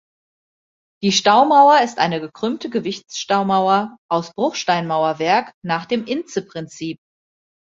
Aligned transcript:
Die 1.03 1.11
Staumauer 1.11 1.81
ist 1.81 1.99
eine 1.99 2.19
gekrümmte 2.19 2.71
Gewichtsstaumauer 2.71 3.99
aus 4.09 4.33
Bruchsteinmauerwerk 4.33 5.53
nach 5.63 5.85
dem 5.85 6.05
Intze-Prinzip. 6.05 6.97